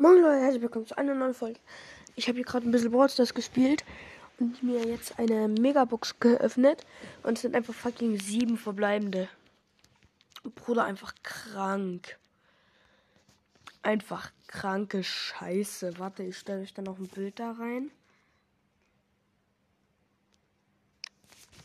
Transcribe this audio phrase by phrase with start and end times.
[0.00, 1.58] Moin Leute, herzlich willkommen zu einer neuen Folge.
[2.14, 3.84] Ich habe hier gerade ein bisschen Brawl Stars gespielt
[4.38, 6.86] und mir jetzt eine Megabox geöffnet.
[7.24, 9.28] Und es sind einfach fucking sieben verbleibende.
[10.54, 12.16] Bruder, einfach krank.
[13.82, 15.98] Einfach kranke Scheiße.
[15.98, 17.90] Warte, ich stelle euch dann noch ein Bild da rein.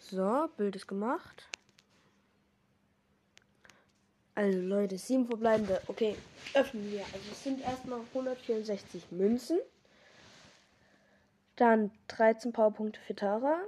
[0.00, 1.48] So, Bild ist gemacht.
[4.36, 5.80] Also Leute, sieben verbleibende.
[5.86, 6.14] Okay,
[6.52, 7.00] öffnen wir.
[7.00, 9.58] Also es sind erstmal 164 Münzen.
[11.56, 13.60] Dann 13 Powerpunkte für Tara.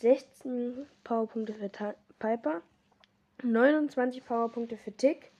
[0.00, 2.62] 16 Powerpunkte für Ta Piper.
[3.42, 5.30] 29 Powerpunkte für Tick.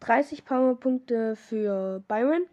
[0.00, 2.44] 30 Powerpunkte für Byron.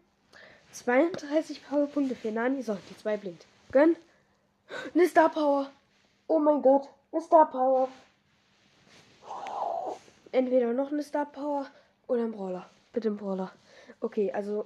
[0.72, 2.62] 32 Powerpunkte für Nani.
[2.62, 3.46] So, die 2 blinkt.
[3.74, 3.98] Gönn.
[4.94, 5.70] Eine Star Power.
[6.28, 6.88] Oh mein Gott.
[7.12, 7.90] Eine Star Power
[10.34, 11.68] entweder noch eine Star Power
[12.08, 12.70] oder ein Brawler.
[12.92, 13.52] Bitte ein Brawler.
[14.02, 14.66] Okay, also.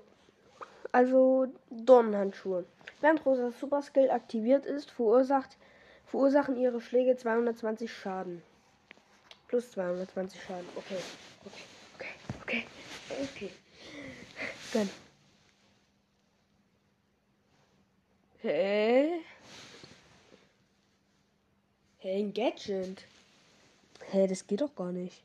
[0.92, 2.66] Also Dornenhandschuhe.
[3.02, 5.58] Während Rosa Super Skill aktiviert ist, verursacht,
[6.06, 8.42] verursachen ihre Schläge 220 Schaden.
[9.48, 10.66] Plus 220 Schaden.
[10.76, 10.98] Okay.
[11.46, 12.08] Okay.
[12.42, 12.64] Okay.
[13.12, 13.28] Okay.
[13.36, 13.52] Okay.
[14.72, 14.90] Gönn.
[18.42, 19.20] Hä?
[22.00, 23.06] Hä, ein Gadget.
[24.12, 25.22] Hä, das geht doch gar nicht.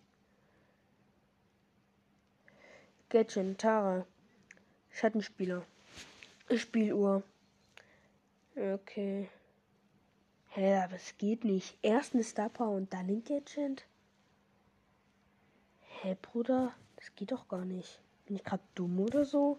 [3.13, 4.07] Gadget, Tara.
[4.89, 5.67] Schattenspieler.
[6.57, 7.23] Spieluhr.
[8.57, 9.29] Okay.
[10.49, 11.77] Hä, aber es geht nicht.
[11.83, 13.85] Erst eine Star Power und dann ein Gadget?
[16.01, 16.75] Hä, Bruder?
[16.97, 18.01] Das geht doch gar nicht.
[18.25, 19.59] Bin ich gerade dumm oder so?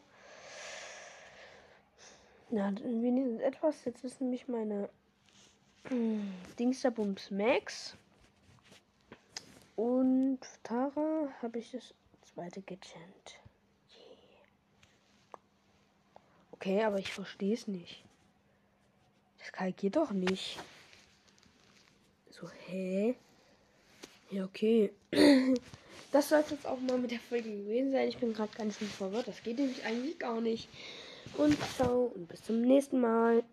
[2.49, 3.85] Na, wenigstens etwas.
[3.85, 4.89] Jetzt ist nämlich meine
[6.57, 7.95] Dingsterbums Max.
[9.75, 11.93] Und Tara habe ich das
[12.25, 13.39] zweite Gadget.
[16.51, 18.03] Okay, aber ich verstehe es nicht.
[19.39, 20.59] Das kann, geht doch nicht.
[22.31, 23.15] So, hä?
[24.31, 24.91] Ja, okay.
[26.13, 28.07] Das soll jetzt auch mal mit der Folge gewesen sein.
[28.07, 29.27] Ich bin gerade ganz schön verwirrt.
[29.27, 30.69] Das geht nämlich eigentlich gar nicht.
[31.39, 33.43] Und ciao und bis zum nächsten Mal.